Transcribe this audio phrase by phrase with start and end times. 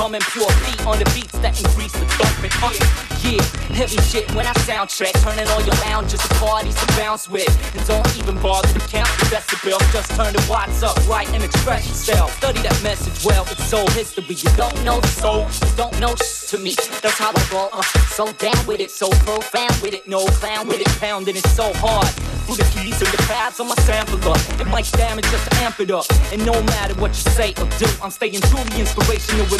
[0.00, 2.50] coming pure beat on the beats that increase the thumping.
[2.64, 2.72] Uh,
[3.20, 3.42] yeah,
[3.76, 5.12] heavy shit when I sound check.
[5.20, 7.52] Turning all your lounges to parties to bounce with.
[7.76, 9.84] And don't even bother to count the decibels.
[9.92, 12.34] Just turn the watts up right and express yourself.
[12.38, 14.24] Study that message well, it's soul history.
[14.24, 16.74] You don't know the soul, you don't know to me.
[17.02, 17.68] That's how I roll.
[17.70, 17.82] Uh,
[18.16, 20.08] so down with it, so profound with it.
[20.08, 22.08] No clown with it, pounding it so hard.
[22.50, 24.34] Through the keys and the pads on my sampler.
[24.58, 26.04] It might damage just to amp it up.
[26.32, 29.46] And no matter what you say or do, I'm staying truly inspirational.
[29.46, 29.56] So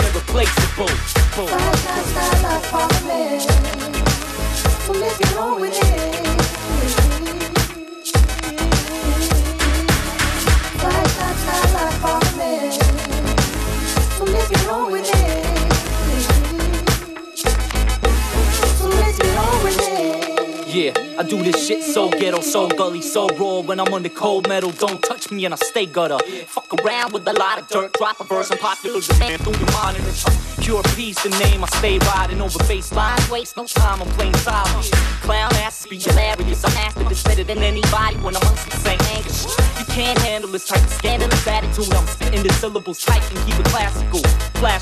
[4.93, 5.85] let's get on with it.
[10.83, 12.73] Like that style like Parliament.
[14.17, 15.20] So let's get on with it.
[21.21, 23.61] I do this shit so ghetto, so gully, so raw.
[23.61, 26.19] When I'm on the cold metal, don't touch me and I stay gutter.
[26.47, 29.71] Fuck around with a lot of dirt, drop a verse and popular demand through the
[29.71, 30.25] monitors.
[30.63, 33.29] Pure peace, the name I stay riding over bass lines.
[33.29, 34.91] Waste no time, I'm playing silent.
[35.21, 36.65] Clown ass be hilarious.
[36.65, 39.35] I'm after this better than anybody when I'm amongst the same angle.
[39.79, 41.93] You can't handle this type of scandalous attitude.
[41.93, 44.23] I'm spitting the syllables tight and keep it classical.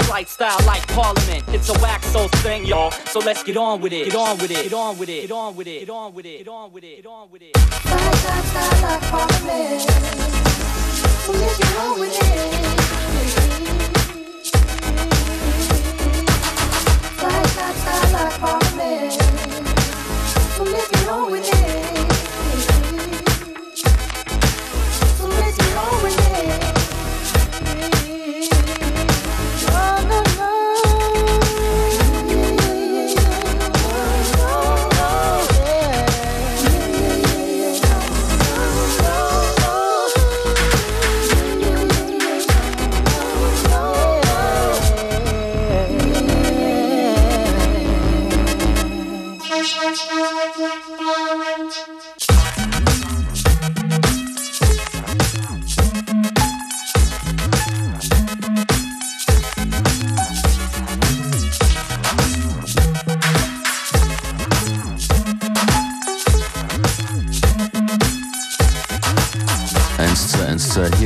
[0.09, 1.45] Flashlight style like Parliament.
[1.48, 2.91] It's a wax soul thing, y'all.
[2.91, 4.06] So let's get on with it.
[4.06, 4.62] Get on with it.
[4.62, 5.20] Get on with it.
[5.20, 5.81] Get on with it.
[5.81, 6.39] Get on with it.
[6.39, 6.97] Get on with it.
[6.97, 7.55] Get on with it.
[7.55, 8.14] Like
[8.47, 9.83] style like Parliament.
[11.25, 12.25] So let's get on with it.
[17.23, 19.12] Like style like Parliament.
[20.56, 21.53] So let's get on with it.
[25.19, 26.79] So let's get on with it.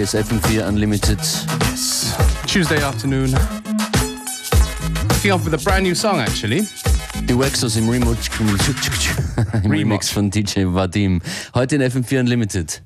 [0.06, 0.22] Zwei.
[0.22, 1.18] FM4 Unlimited.
[1.18, 2.14] Yes.
[2.46, 3.30] Tuesday afternoon.
[5.08, 6.62] Kicking off with a brand new song, actually.
[7.26, 11.20] Die Waxos im, Remix, im Remix von DJ Vadim.
[11.54, 12.80] Heute in FM4 Unlimited.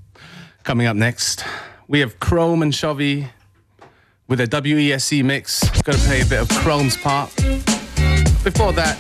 [0.65, 1.45] Coming up next,
[1.89, 3.29] we have Chrome and Shovey
[4.29, 5.61] with a WESC mix.
[5.83, 7.35] Gonna play a bit of Chrome's part.
[8.45, 8.97] Before that,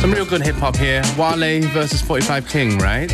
[0.00, 1.02] some real good hip hop here.
[1.16, 3.10] Wale versus 45 King, right?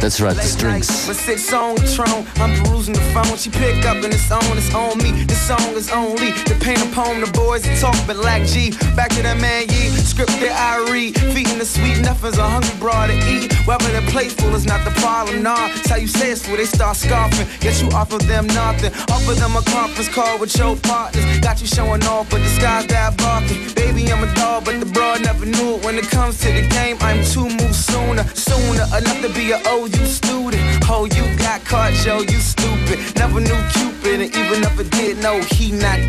[0.00, 1.06] That's right, the strings.
[1.06, 3.36] But sits on the throne, I'm perusing the phone.
[3.36, 5.24] She pick up and it's on, it's on me.
[5.24, 8.70] The song is only the paint upon the boys that talk, but like G.
[8.94, 11.12] Back to that man, ye script that I read.
[11.34, 13.52] Feeding the sweet nothing's a hungry broad to eat.
[13.68, 15.68] Whether they're playful is not the problem, nah.
[15.76, 17.46] It's how you say it's when they start scoffing.
[17.60, 18.92] Yet you offer them nothing.
[19.12, 21.24] Offer them a conference call with your partners.
[21.40, 23.60] Got you showing off, but disguised that barking.
[23.74, 25.84] Baby, I'm a dog, but the broad never knew it.
[25.84, 28.24] When it comes to the game, I'm two moves sooner.
[28.32, 30.62] Sooner enough to be a OU student.
[30.88, 32.98] Oh, you got caught, yo, you stupid.
[33.16, 36.00] Never knew Cupid, and even if I did no, he not,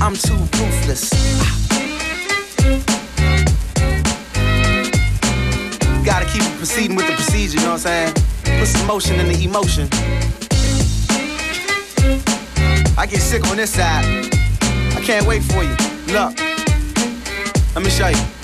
[0.00, 1.10] I'm too ruthless.
[6.04, 8.14] Gotta keep proceeding with the procedure, you know what I'm saying?
[8.58, 9.88] Put some motion in the emotion.
[12.98, 14.04] I get sick on this side.
[14.96, 15.74] I can't wait for you.
[16.12, 16.38] Look,
[17.74, 18.42] let me show you.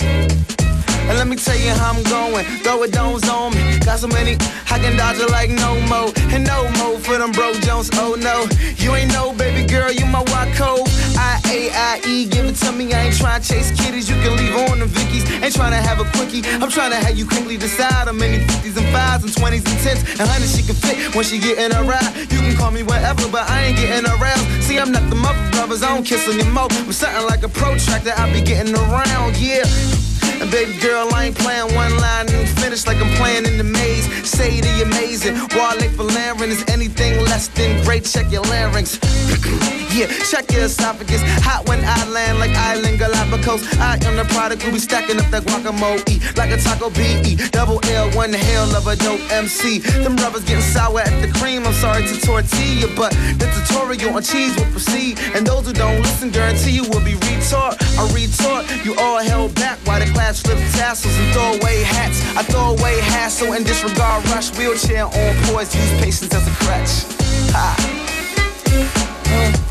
[1.09, 2.45] And let me tell you how I'm going.
[2.61, 3.79] Throw it don't on me.
[3.79, 4.33] Got so many,
[4.69, 6.11] I can dodge it like no mo.
[6.29, 7.89] And no mo for them bro Jones.
[7.93, 8.45] Oh no,
[8.77, 10.87] you ain't no baby girl, you my white code.
[11.19, 12.93] I A I E, give it to me.
[12.93, 14.09] I ain't trying to chase kitties.
[14.09, 15.27] You can leave on the Vickies.
[15.43, 16.41] Ain't trying to have a quickie.
[16.63, 19.79] I'm trying to have you quickly decide how many 50s and 5s and 20s and
[19.83, 22.11] 10s and 100s she can fit when she get in a ride.
[22.31, 24.43] You can call me whatever, but I ain't getting around.
[24.63, 26.67] See, I'm not the mother brothers, I don't kiss anymore.
[26.71, 30.08] I'm something like a protractor, I be getting around, yeah.
[30.41, 33.63] And baby girl, I ain't playing one line and finish like I'm playing in the
[33.63, 34.05] maze.
[34.27, 35.35] Say the amazing.
[35.55, 38.05] Wale Laren is anything less than great.
[38.05, 38.99] Check your larynx.
[39.95, 41.21] yeah, check your esophagus.
[41.43, 43.61] Hot when I land like Island Galapagos.
[43.79, 46.37] I am the product who be stacking up that guacamole.
[46.37, 47.35] Like a taco BE.
[47.51, 49.79] Double L, one hell of a dope MC.
[49.79, 51.65] Them brothers getting sour at the cream.
[51.65, 53.11] I'm sorry to tortilla, but
[53.41, 55.19] the tutorial on cheese will proceed.
[55.35, 57.75] And those who don't listen, guarantee you will be retard.
[57.97, 58.63] I retort.
[58.85, 62.21] You all held back while the class hats, flip tassels, and throw away hats.
[62.37, 64.55] I throw away hassle and disregard rush.
[64.57, 66.93] Wheelchair on poise, use patience as a crutch.
[67.53, 67.75] Ha.
[69.25, 69.68] When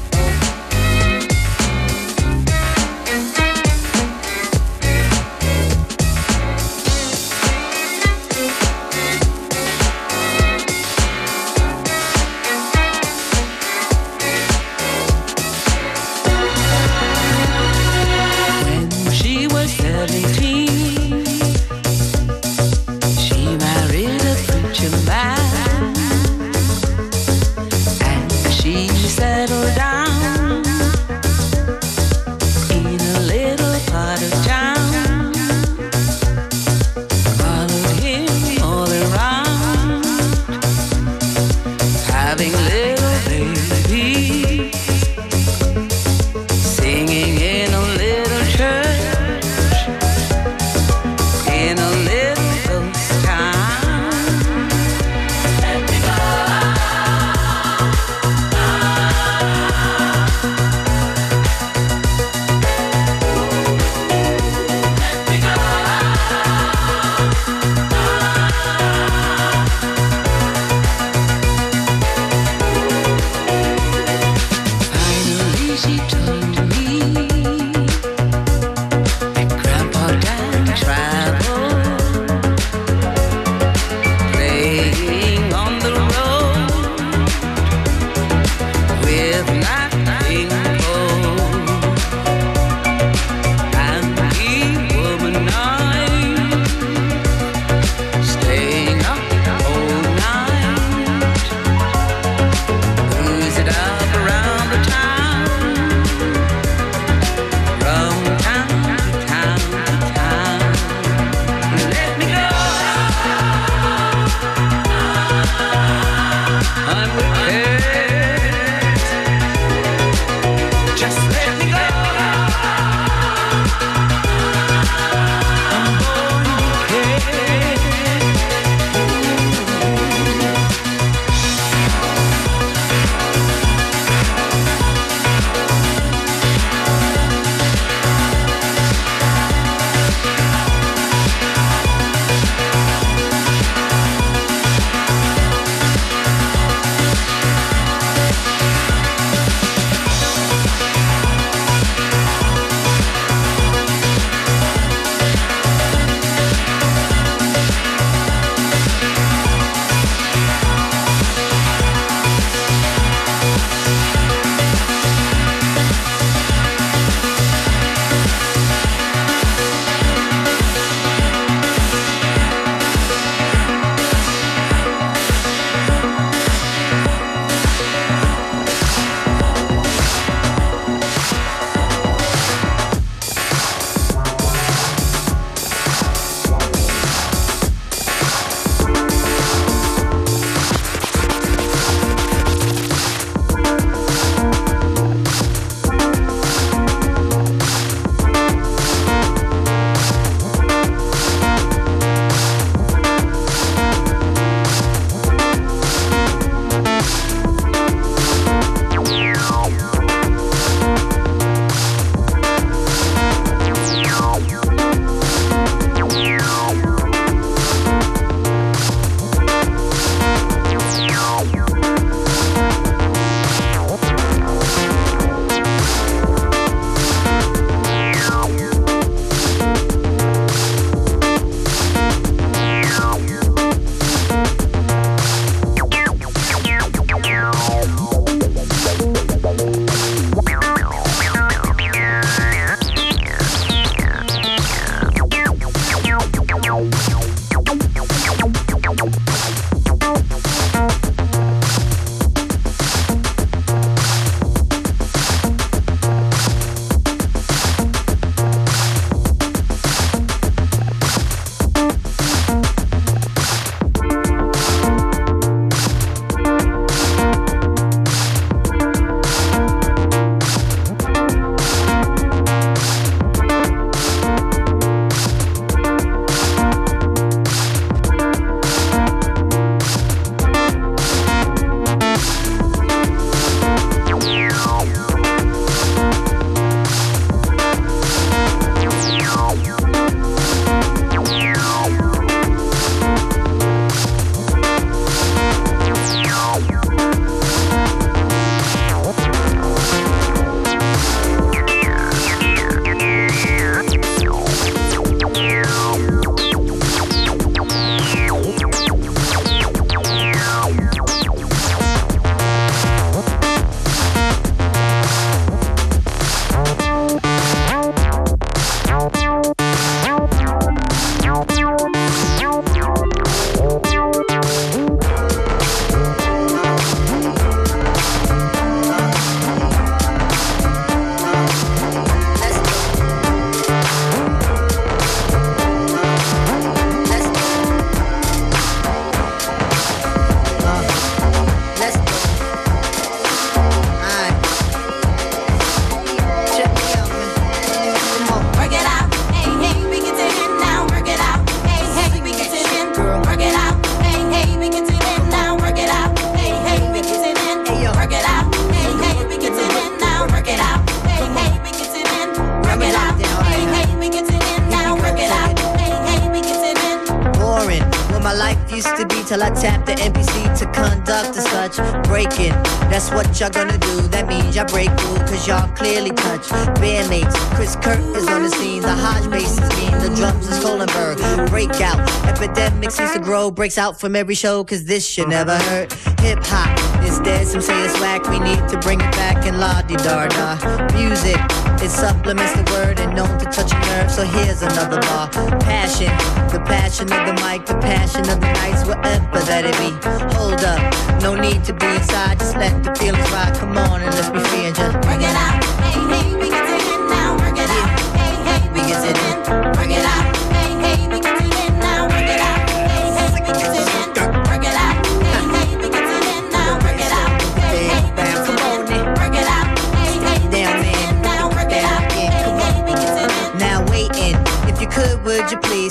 [376.49, 378.83] Bandmates, Chris Kirk is on the scene.
[378.83, 381.17] The Hodge bass is mean, the drums is Kohlenberg.
[381.49, 385.93] Breakout, epidemic seems to grow, breaks out from every show, cause this shit never hurt.
[386.21, 388.27] Hip hop is dead, some say it's whack.
[388.29, 390.57] We need to bring it back and la di da da.
[390.95, 391.37] Music,
[391.83, 395.29] it supplements the word and known to touch a nerve, so here's another bar.
[395.61, 396.11] Passion,
[396.51, 399.91] the passion of the mic, the passion of the nights, whatever that it be.
[400.37, 400.81] Hold up,
[401.23, 403.55] no need to be inside, just let the feelings ride.
[403.57, 405.65] Come on and let's be free and just Work it out.
[405.85, 406.38] Hey, hey,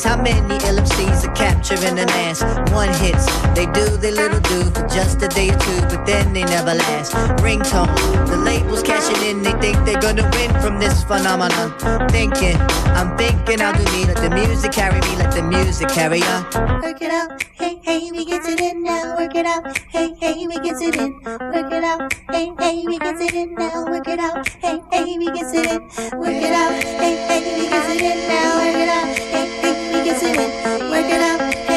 [0.04, 2.42] How many LMCs are capturing an ass?
[2.72, 3.26] One hits,
[3.56, 6.74] they do their little do for just a day or two, but then they never
[6.74, 7.14] last.
[7.42, 7.94] Ringtone,
[8.28, 11.74] the labels cashing in, they think they're gonna win from this phenomenon.
[12.10, 12.58] Thinking,
[12.98, 16.44] I'm thinking I'll do me, let the music carry me, let the music carry on.
[16.82, 17.44] Work it out.
[17.54, 19.18] Hey, hey, we get it in now.
[19.18, 19.78] Work it out.
[19.90, 21.20] Hey, hey, we get it in.
[21.24, 22.14] Work it out.
[22.30, 23.86] Hey, hey, we get it in now.
[23.86, 24.48] Work it out.
[24.48, 25.82] Hey, hey, we get it in.
[26.20, 26.72] Work it out.
[26.84, 28.58] Hey, hey, we get it in now.
[28.62, 29.18] Work it out.
[29.18, 30.90] Hey, hey, it.
[30.90, 31.77] Work it out.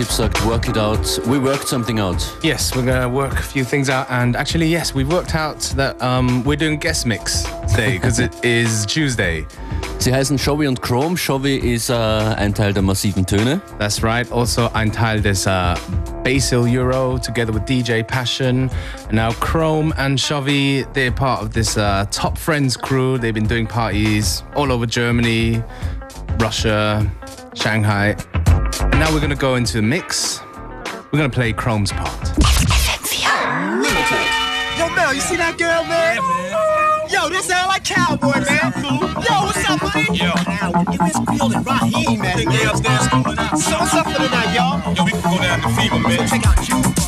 [0.00, 1.18] Q-Tip sagt, work it out.
[1.26, 2.24] We worked something out.
[2.42, 6.00] Yes, we're gonna work a few things out, and actually, yes, we've worked out that
[6.00, 9.46] um, we're doing guest mix today because it is Tuesday.
[9.98, 11.18] Sie heißen Showy und Chrome.
[11.18, 13.60] Showy ist äh, ein Teil der massiven Töne.
[13.78, 14.26] That's right.
[14.32, 15.74] Also, ein Teil des uh,
[16.24, 18.70] Basil Euro together with DJ Passion.
[19.08, 23.18] And now Chrome and Shovey, they're part of this uh, Top Friends crew.
[23.18, 25.62] They've been doing parties all over Germany,
[26.38, 27.06] Russia,
[27.52, 28.16] Shanghai.
[29.10, 30.40] And now we're gonna go into the mix.
[31.10, 32.38] We're gonna play Chrome's part.
[34.78, 36.18] Yo, Mel, you see that girl, man?
[37.10, 38.72] Yo, this sound like cowboy, man.
[38.78, 40.14] Yo, what's up, man?
[40.14, 40.30] Yo.
[40.92, 42.36] It was Bill and Raheem, man.
[42.36, 43.58] Think they upstairs schooling out.
[43.58, 44.94] So what's up for the night, y'all?
[44.94, 46.28] Yo, we can go down to FEMA, man.
[46.28, 46.99] Check out Cuba.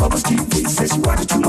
[0.00, 1.39] bubbles tea, please says you want to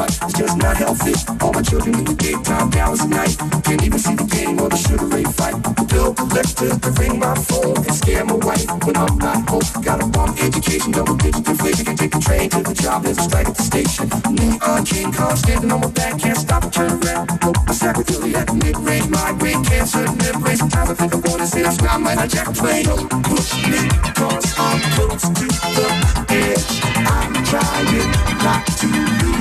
[1.82, 3.36] working in the daytime, Dallas at night.
[3.64, 5.56] Can't even see the game or the Sugar Ray fight.
[5.90, 9.62] Bill collector to ring my phone and scare my wife when I'm not home.
[9.82, 11.86] Got a bomb education, double digit inflation.
[11.86, 14.10] can't take a train to the job, there's a strike at the station.
[14.30, 17.30] Neon King Kong standing on my back, can't stop or turn around.
[17.42, 20.06] Hope I sacroilially at the mid-range, migraine, cancer,
[20.42, 20.58] brain.
[20.58, 22.86] Sometimes I think I wanna say that's why I might hijack a plane.
[22.86, 23.82] Don't push me,
[24.14, 25.46] cause I'm close to
[25.78, 25.88] the
[26.30, 26.72] edge.
[27.10, 28.12] I'm trying
[28.44, 29.41] not to lose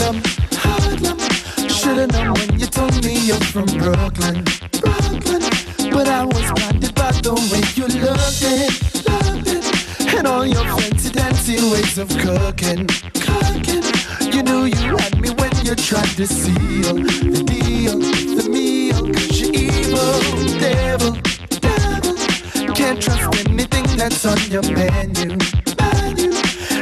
[0.00, 1.18] Harlem.
[1.68, 4.44] Should've known when you told me you're from Brooklyn,
[4.80, 5.42] Brooklyn.
[5.90, 8.72] But I was blinded by the way you looked it,
[9.08, 10.14] looked it.
[10.14, 13.84] And all your fancy dancy ways of cooking, cooking.
[14.32, 19.12] You knew you had me when you tried to seal the deal, the meal.
[19.12, 21.29] Cause you're evil, devil.
[22.90, 25.36] Can't trust anything that's on your menu,
[25.78, 26.30] menu.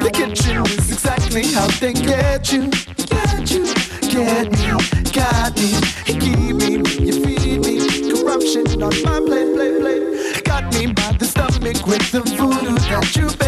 [0.00, 2.70] The kitchen is exactly how they get you,
[3.04, 3.66] get you,
[4.08, 4.72] get me,
[5.12, 8.10] got me, keep me, you feed me.
[8.10, 10.44] Corruption on my plate, plate, plate.
[10.44, 13.47] Got me by the stomach with the voodoo that you beg.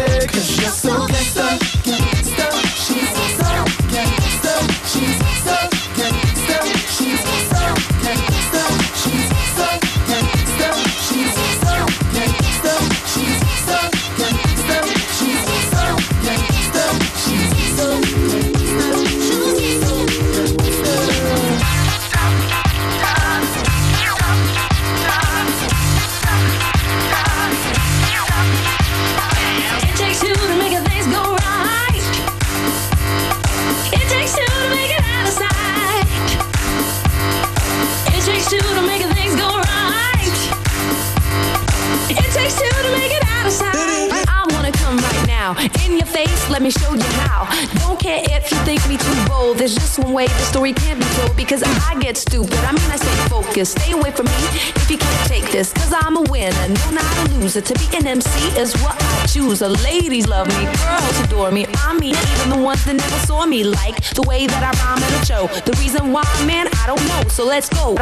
[53.51, 53.65] Stay.
[53.65, 54.33] Stay away from me
[54.75, 55.73] if you can't take this.
[55.73, 57.61] Cause I'm a winner, no, not a loser.
[57.61, 59.59] To be an MC is what I choose.
[59.59, 61.67] The ladies love me, girls adore me.
[61.75, 65.03] I mean, even the ones that never saw me like the way that I rhyme
[65.03, 65.47] at a show.
[65.65, 67.23] The reason why, man, I don't know.
[67.29, 67.95] So let's go.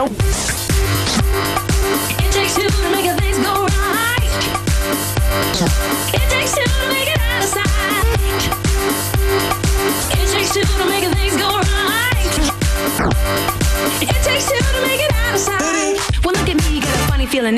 [2.24, 3.80] It takes two to make things go right.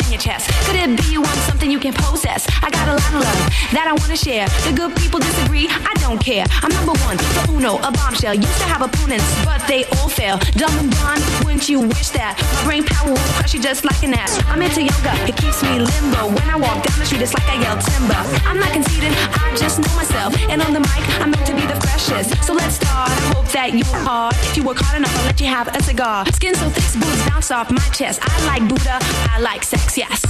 [0.06, 0.50] In your chest.
[0.66, 2.41] Could it be you want something you can possess?
[2.62, 3.42] I got a lot of love
[3.74, 4.48] that I wanna share.
[4.68, 6.46] The good people disagree, I don't care.
[6.62, 8.36] I'm number one, the uno, a bombshell.
[8.36, 10.38] Used to have opponents, but they all fail.
[10.60, 12.38] Dumb and blonde, wouldn't you wish that?
[12.38, 14.38] My brain power will crush you just like an ass.
[14.48, 16.30] I'm into yoga, it keeps me limbo.
[16.30, 18.22] When I walk down the street, it's like I yell timber.
[18.46, 20.38] I'm not conceited, I just know myself.
[20.50, 22.44] And on the mic, I'm meant to be the freshest.
[22.44, 23.10] So let's start.
[23.10, 24.32] I hope that you are.
[24.50, 26.26] If you work hard enough, I'll let you have a cigar.
[26.34, 28.20] Skin so thick, boobs bounce off my chest.
[28.22, 30.22] I like Buddha, I like sex, yes.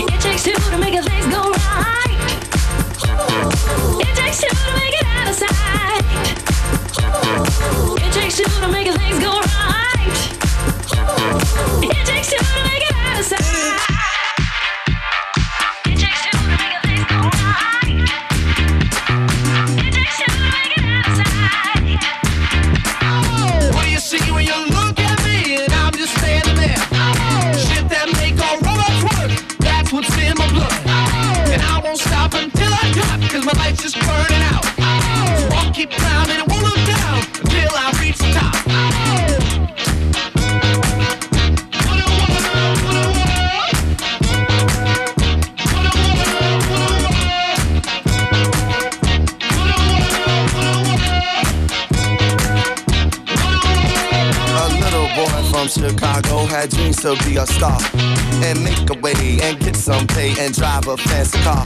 [0.00, 2.18] It takes two to make a things go right.
[4.00, 6.04] It takes two to make it out of sight.
[8.04, 10.14] It takes two to make a things go right.
[11.82, 13.77] It takes two to make it out of sight.
[56.60, 57.78] Had dreams to be a star
[58.42, 61.62] and make a way and get some pay and drive a fancy car.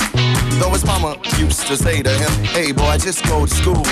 [0.60, 3.84] Though his mama used to say to him, Hey boy, just go to school.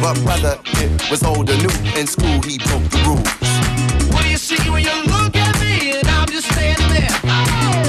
[0.00, 1.74] But brother, it was old or new.
[2.00, 4.12] In school, he broke the rules.
[4.12, 7.16] What do you see when you look at me and I'm just standing there?
[7.84, 7.87] Shit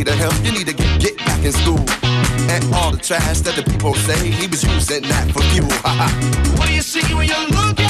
[0.00, 1.84] need a help, you need to get, get back in school.
[2.48, 5.68] And all the trash that the people say, he was using that for fuel.
[6.56, 7.89] what do you see when you look at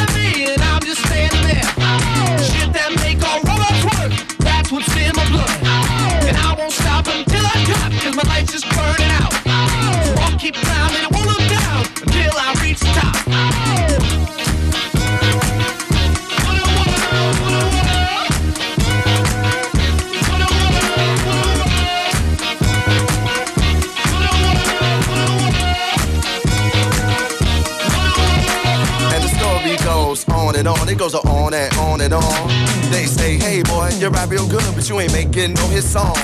[34.00, 36.16] You rap real good, but you ain't making no hit songs.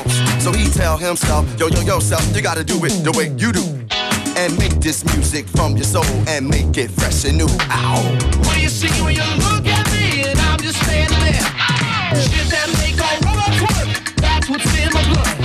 [0.43, 3.53] So he tell himself, yo, yo, yo, self, you gotta do it the way you
[3.53, 3.61] do.
[4.35, 7.45] And make this music from your soul and make it fresh and new.
[7.45, 8.01] Ow.
[8.49, 11.45] What do you see when you look at me and I'm just standing there?
[12.17, 13.45] Shit that make all rubber.
[14.23, 15.37] That's what's in my blood.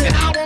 [0.00, 0.45] And I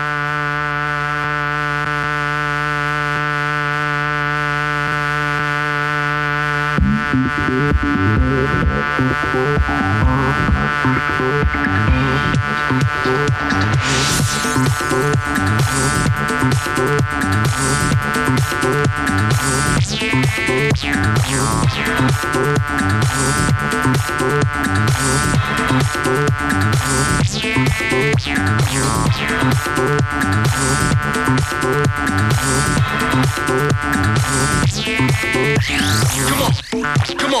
[37.31, 37.40] Come on,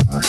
[0.11, 0.19] Come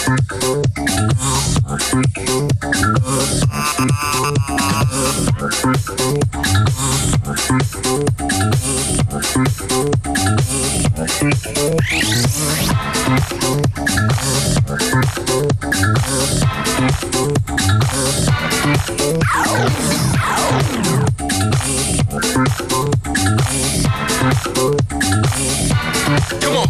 [26.56, 26.68] on,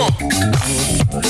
[0.00, 1.29] on,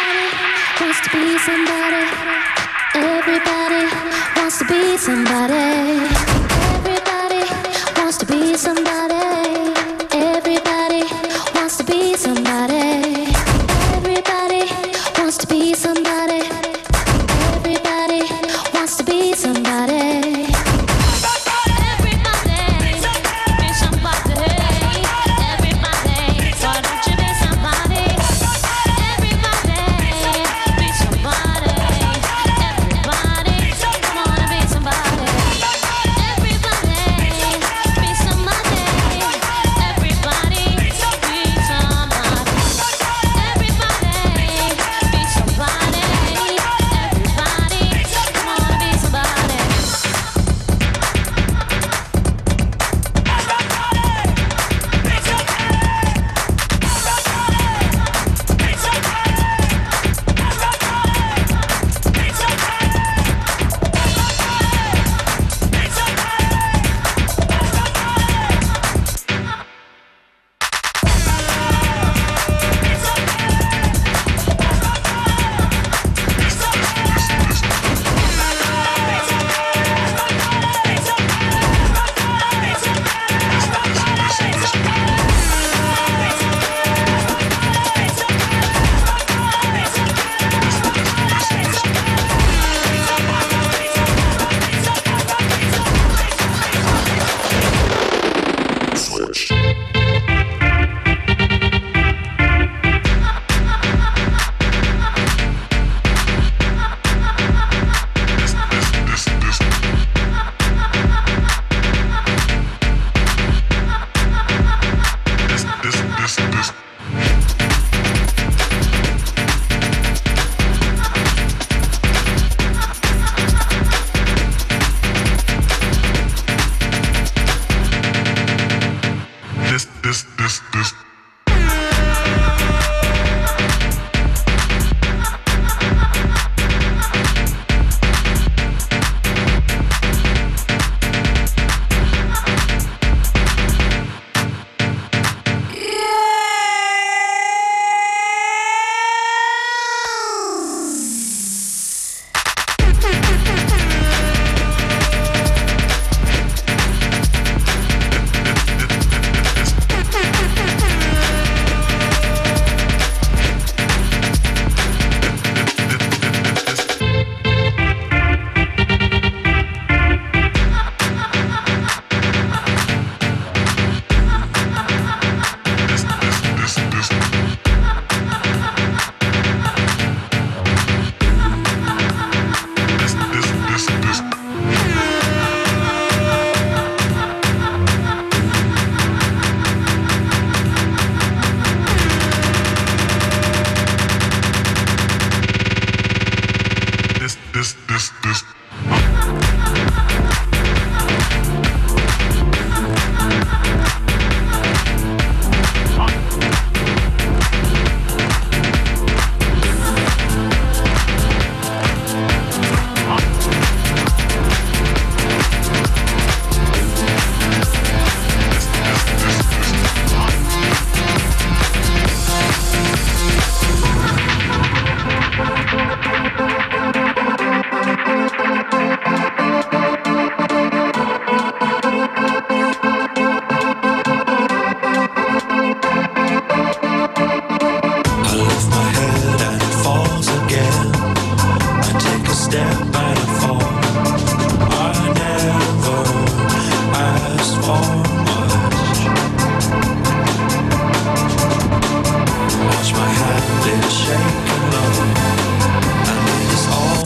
[1.11, 2.03] Be somebody.
[2.95, 3.83] Everybody
[4.37, 5.53] wants to be somebody.
[6.75, 7.43] Everybody
[7.97, 9.73] wants to be somebody.
[10.13, 11.03] Everybody
[11.55, 12.30] wants to be somebody.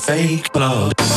[0.06, 1.14] fake blood.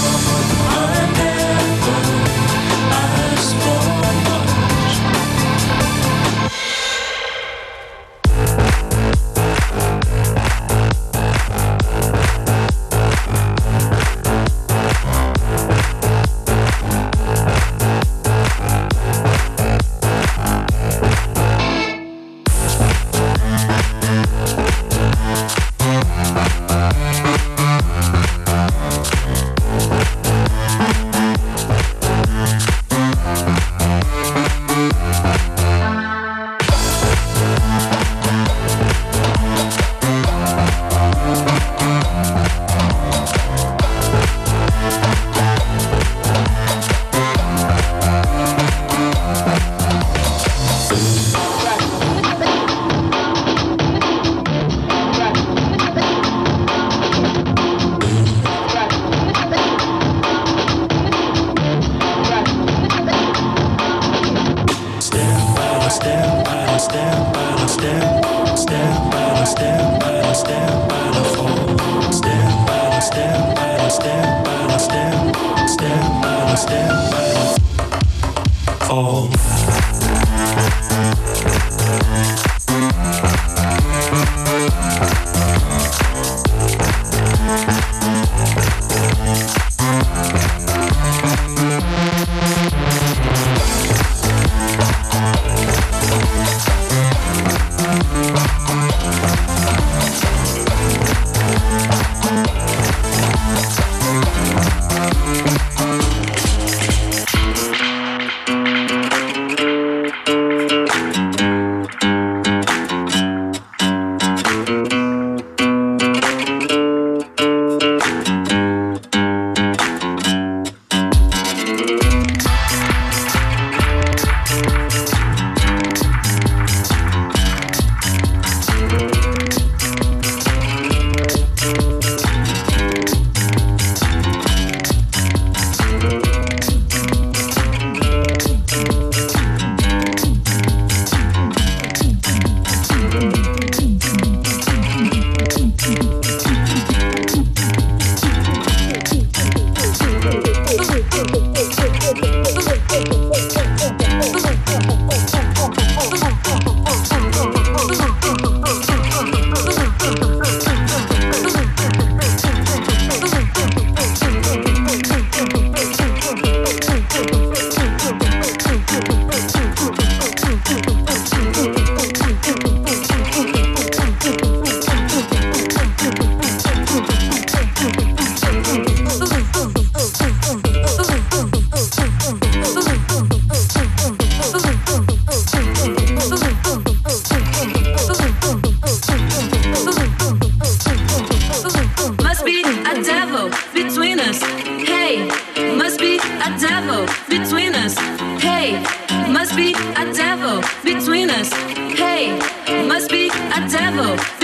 [204.01, 204.38] Oh.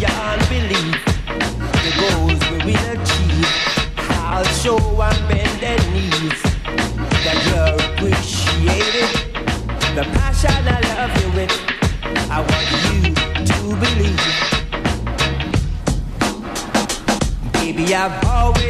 [0.00, 1.04] Be beyond belief.
[1.84, 3.50] The goals we will achieve.
[4.24, 6.40] I'll show and bend the knees
[7.24, 9.10] that you're appreciated.
[9.94, 11.52] The passion I love you with,
[12.30, 13.00] I want you
[13.50, 14.26] to believe.
[17.52, 18.69] Baby, I've always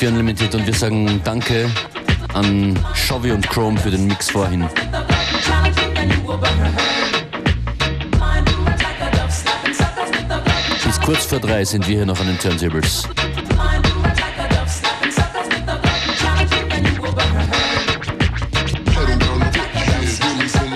[0.00, 1.68] FM4 Unlimited und wir sagen Danke
[2.32, 4.66] an Chovy und Chrome für den Mix vorhin.
[10.84, 13.08] Bis kurz vor drei sind wir hier noch an den Turntables.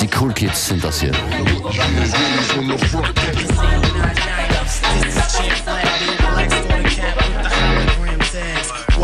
[0.01, 1.12] Die Cool Kids sind das hier.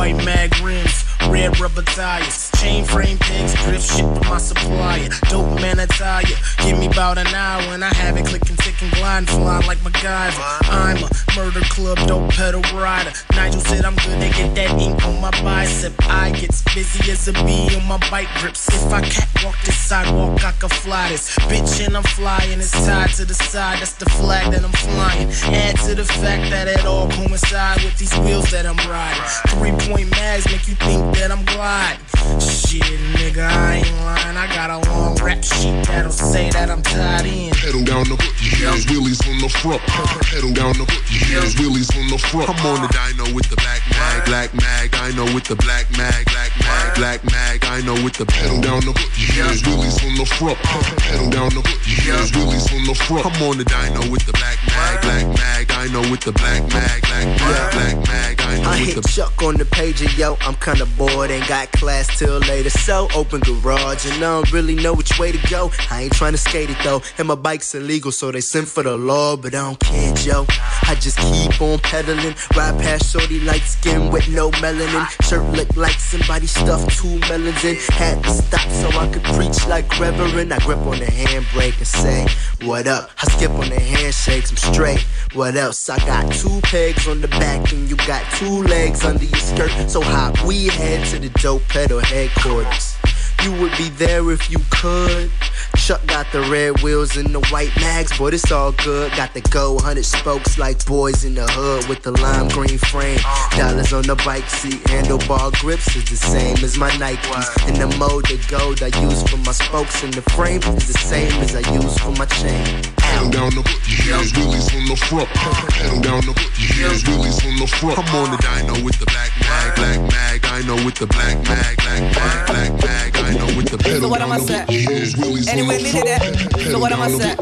[0.00, 5.08] White mag rims, red rubber tires, chain frame pegs, drift shit with my supplier.
[5.30, 6.22] Dope man attire,
[6.62, 10.42] give me about an hour and I have it clicking, ticking, gliding, fly like MacGyver.
[10.68, 13.12] I'm a murder club, dope pedal rider.
[13.32, 15.94] Nigel said I'm good, they get that ink on my bicep.
[16.00, 18.68] I gets busy as a bee on my bike grips.
[18.68, 21.34] If I catwalk this sidewalk, I can fly this.
[21.48, 25.30] Bitch, and I'm flying, it's tied to the side, that's the flag that I'm flying.
[25.54, 29.22] Add to the fact that it all coincide with these wheels that I'm riding.
[29.48, 32.04] Three point mags make you think that I'm gliding.
[32.50, 32.82] Shit,
[33.14, 34.36] nigga, I ain't lying.
[34.36, 37.54] I got a long rap sheet that'll say that I'm tied in.
[37.54, 39.78] Pedal down the hook, yes, wheelies on the front.
[40.26, 42.50] Pedal down the hook, yes, wheelies on the front.
[42.50, 44.90] I'm on the dyno with the black mag, black mag.
[44.98, 47.62] I know with the black mag, black mag, black mag.
[47.70, 50.58] I know with the pedal down the hook, yes, wheelies on the front.
[51.06, 53.30] Pedal down the hook, yes, wheelies on the front.
[53.30, 55.70] I'm on the dyno with the black mag, black mag.
[55.70, 58.34] I know with the black mag, black mag, black mag.
[58.42, 60.36] I know I with hit the Chuck on the pager, yo.
[60.40, 62.70] I'm kinda bored, ain't got class till later.
[62.70, 65.70] So open garage, and I don't really know which way to go.
[65.90, 68.82] I ain't trying to skate it though, and my bike's illegal, so they send for
[68.82, 70.46] the law, but I don't care, Joe.
[70.82, 75.06] I just keep on pedaling, ride past shorty light skin with no melanin.
[75.28, 77.76] Shirt look like somebody stuffed two melons in.
[77.92, 80.52] Had to stop so I could preach like Reverend.
[80.52, 82.26] I grip on the handbrake and say,
[82.66, 83.10] What up?
[83.22, 85.06] I skip on the handshakes, I'm straight.
[85.34, 85.88] What else?
[85.88, 89.70] I got two pegs on the back, and you got two legs under your skirt.
[89.88, 92.96] So hop, we head to the dope pedal headquarters.
[93.42, 95.30] You would be there if you could.
[95.76, 99.12] Chuck got the red wheels and the white mags, but it's all good.
[99.12, 103.18] Got the go, hundred spokes like boys in the hood with the lime green frame.
[103.56, 107.66] Dollars on the bike seat, handlebar grips is the same as my Nikes.
[107.66, 110.98] And the mode of gold I use for my spokes and the frame is the
[110.98, 112.99] same as I use for my chain.
[113.20, 113.60] Pedal down the
[114.08, 115.28] yes, wheelies on the front.
[115.76, 117.98] Pedal down the yes, wheelies on the front.
[118.00, 120.40] I'm on the dyno with the black mag, black mag.
[120.48, 123.16] I know with the black mag, black mag, black mag.
[123.20, 124.60] I know with the pedal So what am I down the say?
[124.60, 126.06] hook, yes, wheelies on Anyway, the me front.
[126.08, 126.72] did that.
[126.72, 127.36] So what am I say?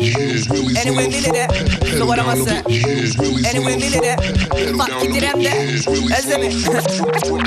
[0.83, 1.51] Anyway, me did that.
[1.97, 2.59] So what am I say?
[3.47, 4.19] Anyway, me did that.
[4.75, 5.63] Fuck it to them there.
[6.11, 6.59] Listen me.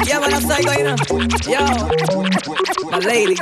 [0.07, 0.95] Yeah, what I'm saying, going on.
[1.51, 1.67] Yo,
[2.95, 3.35] my lady.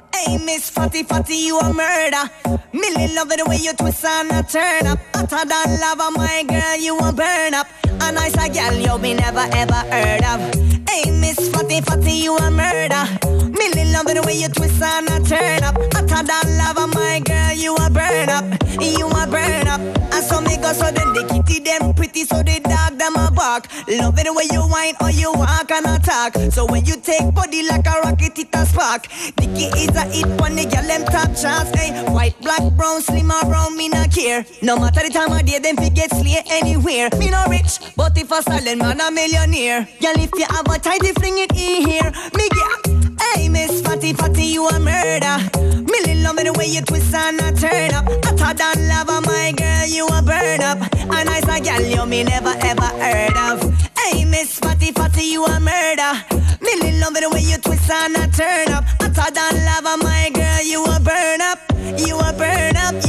[0.24, 2.30] Hey, Miss Fatty Fatty, you a murder.
[2.72, 4.98] Millie love it the way you twist and a turn up.
[5.14, 7.66] Hotter than lava, my girl, you a burn up.
[8.00, 10.40] A nice a girl you be never ever heard of.
[10.88, 13.04] Hey, Miss Fatty Fatty, you a murder.
[13.52, 15.76] Millie love it the way you twist and a turn up.
[15.92, 18.44] Hotter than lava, my girl, you a burn up.
[18.80, 19.80] You a burn up.
[20.16, 23.30] And so me go so then the kitty them pretty, so the dog them a
[23.30, 23.68] bark.
[23.88, 26.36] Love it the way you whine or you walk and attack.
[26.52, 29.08] So when you take body like a rocket, it a spark.
[29.36, 31.70] Dicky is a hit when the girl them top chance.
[31.74, 34.44] Hey, white, black, brown, slim or brown, me not care.
[34.62, 37.08] No matter the time of day, them fi get slay anywhere.
[37.18, 39.88] Me no rich, but if a silent man a millionaire.
[40.00, 42.10] Girl, if you have a tighty fling it in here.
[42.34, 42.96] Me get.
[43.20, 45.36] Hey, Miss Fatty Fatty, you a murder.
[45.82, 48.06] Million love me the way you twist and I turn up.
[48.24, 50.78] Hotter than lava, my girl, you a burn up.
[50.94, 53.90] A nice a gal you me never ever heard of.
[53.98, 56.45] Hey, Miss Fatty Fatty, you a murder.
[56.66, 58.84] Million love me the way you twist and I turn up.
[59.00, 61.60] Hotter than lava, my girl, you a burn up.
[61.96, 63.05] You a burn up.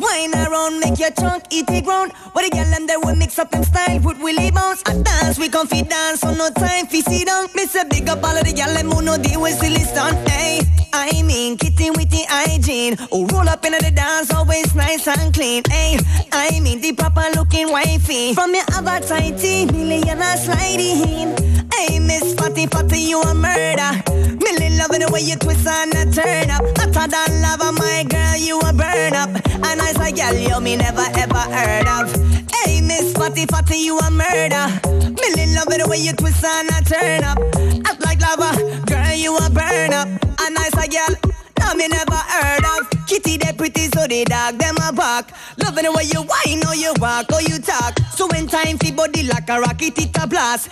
[0.00, 2.12] Wine around, make your trunk eat the ground.
[2.32, 4.82] What the girl and they will mix up them style with Willie Bounce.
[4.86, 7.48] I dance, we fit dance, so no time fi sit down.
[7.54, 10.16] Miss a big up all of the girl them who know deal with silly stunt.
[10.26, 10.60] Hey,
[10.94, 12.96] I mean, kitty with the hygiene.
[13.12, 15.64] Oh, roll up into the dance, always nice and clean.
[15.68, 15.98] Hey,
[16.32, 18.32] I mean, the proper looking wifey.
[18.32, 21.36] From your other tighty, million a sliding.
[21.74, 24.00] Hey, Miss Fatty Fatty, you a murder.
[24.08, 26.64] Millie loving the way you twist and a turn up.
[26.78, 29.28] Hotter than lava, my girl, you a burn up.
[29.62, 32.14] A nice a girl, you me never ever heard of.
[32.52, 34.66] Hey, Miss Fatty Fatty, you a murder.
[34.86, 37.38] Millie loving the way you twist and a turn up.
[37.86, 40.08] Act like lava, girl, you a burn up.
[40.40, 41.39] A nice a girl.
[41.70, 45.30] No, me never heard of Kitty, they pretty, so they dog them a bark.
[45.62, 47.96] Loving the way you whine or you walk or you talk.
[48.16, 50.68] So when time fi body like a rocket, it a blast.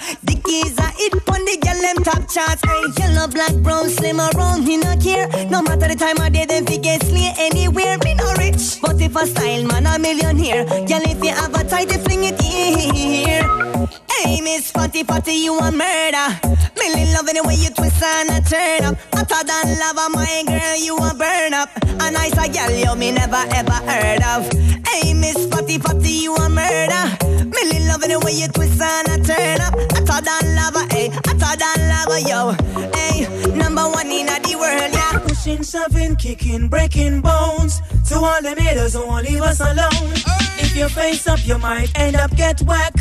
[0.49, 2.63] Keys are hit on the girl them top charts.
[2.65, 5.29] Hey, yellow, black, brown, slim or round, me no care.
[5.47, 7.97] No matter the time of day, them fi get slay anywhere.
[7.99, 10.65] Me no rich, but if a style man a millionaire.
[10.65, 14.08] Girl, if you have a tight, fling it here.
[14.19, 16.29] Hey, Miss Fatty Fatty, you a murder.
[16.77, 18.97] Millie loving the way you twist and a turn up.
[19.15, 21.71] Hotter than lava, my girl, you a burn up.
[22.03, 24.51] A nice a girl, you me never ever heard of.
[24.89, 27.05] Hey, Miss Fatty Fatty, you a murder.
[27.47, 29.75] Millie loving the way you twist and a turn up.
[29.93, 32.59] Hotter than lava, hey, hotter than lava, yo.
[32.99, 33.23] Hey,
[33.55, 35.19] number one in the world, yeah.
[35.21, 37.81] Pushing, shoving, kicking, breaking bones.
[38.09, 40.13] To all the haters who won't leave us alone.
[40.58, 42.95] If you face up, you might end up get whack.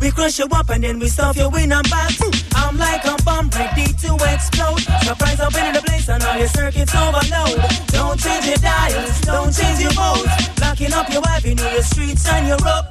[0.00, 2.12] We crush you up and then we stuff you in a back.
[2.54, 4.80] I'm like a bomb ready to explode.
[5.02, 7.58] Surprise up in the place and all your circuits overload.
[7.88, 10.30] Don't change your dials, don't change your modes.
[10.60, 12.84] Locking up your wife in your streets and your road.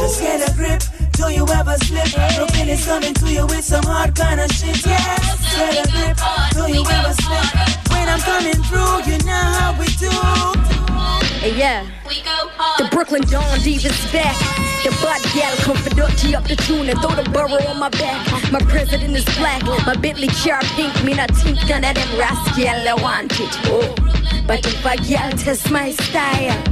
[0.00, 0.82] Just get a grip.
[1.12, 2.12] Don't you ever slip?
[2.36, 4.84] Brooklyn is coming to you with some hard kind of shit.
[4.84, 6.16] Yes, get a grip.
[6.52, 7.48] Don't you ever slip?
[7.90, 10.77] When I'm coming through, you know how we do.
[11.40, 11.86] Hey, yeah.
[12.78, 14.36] The Brooklyn Dawn Divas back.
[14.82, 17.88] The butt gal come for dirty up the tune and throw the burrow on my
[17.88, 18.50] back.
[18.52, 19.62] My president is black.
[19.86, 20.92] My Bentley car pink.
[21.04, 23.56] Me not think none of them rascal I want it.
[23.66, 23.94] Oh.
[24.46, 26.62] But if a gal test my style.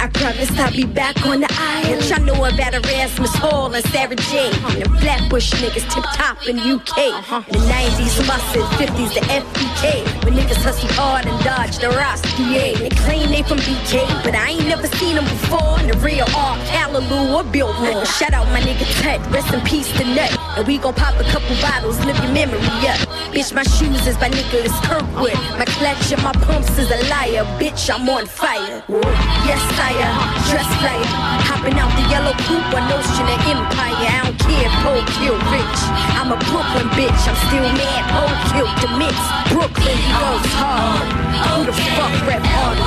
[0.00, 2.00] I promise I'll be back on the aisle.
[2.08, 4.48] Y'all know about Erasmus Hall and Sarah J.
[4.80, 7.12] And Flatbush niggas tip top in UK.
[7.52, 10.24] In The 90s Mustard, 50s the FBK.
[10.24, 12.76] When niggas hustle hard and dodge the Ross DA.
[12.76, 15.78] They claim they from BK, but I ain't never seen them before.
[15.80, 18.06] In the real R, Callaloo or Billboard.
[18.08, 20.32] Shout out my nigga Ted, rest in peace to Nut.
[20.56, 22.56] And we gon' pop a couple bottles, live your memory
[22.88, 23.04] up.
[23.36, 25.36] Bitch, my shoes is by Nicholas Kirkwood.
[25.60, 27.44] My clutch and my pumps is a liar.
[27.60, 28.82] Bitch, I'm on fire.
[29.44, 29.60] Yes,
[29.90, 30.12] sire.
[30.50, 31.06] Dress flyer.
[31.46, 34.06] Hopping out the yellow coupe, a notion of empire.
[34.06, 35.78] I don't care, Poe kill rich.
[36.18, 38.02] I'm a Brooklyn bitch, I'm still mad.
[38.14, 39.16] Poe killed the mix.
[39.50, 41.06] Brooklyn, he goes hard.
[41.46, 42.78] Who the fuck rap hard?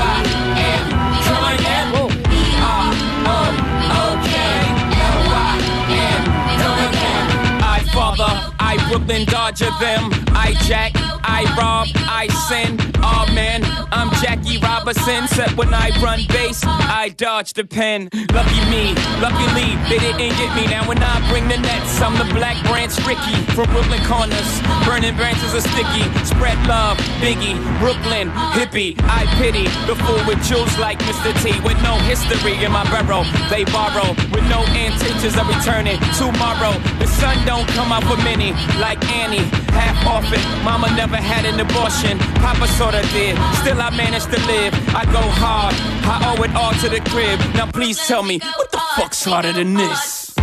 [7.65, 10.09] I father, I Brooklyn Dodger them.
[10.33, 12.79] I jack, I rob, I sin.
[13.05, 13.61] Oh man,
[13.91, 15.25] I'm Jackie Robinson.
[15.25, 18.09] Except when I run base, I dodge the pen.
[18.33, 20.65] Lucky me, luckily they didn't get me.
[20.65, 24.49] Now when I bring the nets, I'm the black branch Rickey from Brooklyn corners.
[24.89, 26.09] Burning branches are sticky.
[26.25, 28.97] Spread love, Biggie, Brooklyn, hippie.
[29.05, 31.29] I pity the fool with jewels like Mr.
[31.45, 31.53] T.
[31.61, 33.21] With no history in my barrel,
[33.53, 36.73] they borrow with no intentions of returning tomorrow.
[36.97, 39.47] The sun don't come out for many, like Annie.
[39.73, 42.17] Half often, mama never had an abortion.
[42.41, 43.37] Papa sorta did.
[43.61, 44.73] Still I managed to live.
[44.95, 45.75] I go hard.
[46.05, 47.39] I owe it all to the crib.
[47.55, 50.33] Now please tell me, what the fuck's harder than this?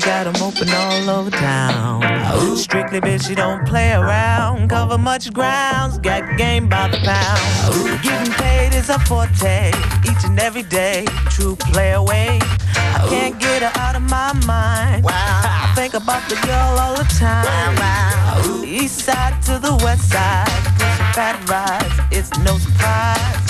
[0.00, 2.56] Them open all over town.
[2.56, 4.68] Strictly bitch, she don't play around.
[4.68, 8.02] Cover much grounds, got game by the pound.
[8.02, 9.68] Getting paid is a forte,
[10.04, 11.04] each and every day.
[11.30, 12.38] True play away.
[12.42, 15.04] I can't get her out of my mind.
[15.04, 15.12] Wow.
[15.12, 17.76] I think about the girl all the time.
[17.76, 18.62] Wow.
[18.64, 20.46] East side to the west side,
[20.78, 23.49] pushing fat rides, it's no surprise.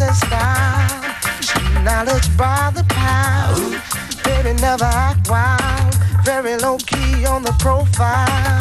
[0.00, 3.80] and style, knowledge by the pound.
[4.24, 8.60] Baby never act wild, very low key on the profile.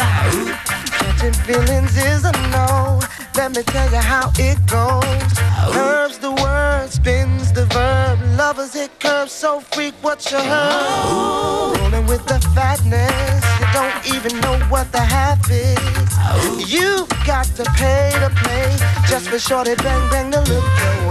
[0.98, 3.00] Catching feelings is a no.
[3.36, 5.32] Let me tell you how it goes.
[5.74, 8.20] Curves the word, spins the verb.
[8.38, 11.78] Lovers hit curves so freak what you heard.
[11.80, 16.72] Rolling with the fatness, you don't even know what the half is.
[16.72, 18.76] You got to pay to play
[19.08, 21.11] just for shorty bang bang to look your way.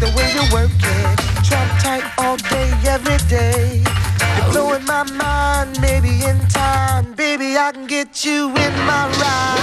[0.00, 3.82] the way you work it, trap tight all day, every day.
[4.36, 9.57] You're blowing my mind, maybe in time, baby I can get you in my ride.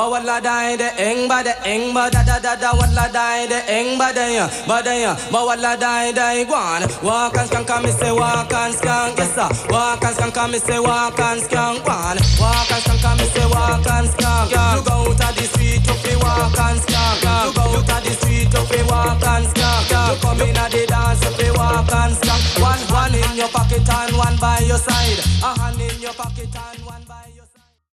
[0.00, 3.58] Bawala dai de eng ba de eng ba da da da da wala dai de
[3.68, 5.12] eng ba de ya ba de ya.
[5.32, 9.18] Bawala dai dai guan walk and skank me say walk and skank.
[9.18, 9.48] Yes sir.
[9.68, 11.84] Walk and skank me say walk and skank.
[11.84, 14.48] Guan walk and skank me say walk and skank.
[14.56, 17.20] You go out of the street you fi walk and skank.
[17.20, 19.92] You go out of the street you fi walk and skank.
[19.92, 22.42] You come in at the dance you fi walk and skank.
[22.64, 25.20] One one in your pocket and one by your side.
[25.44, 26.48] A hand in your pocket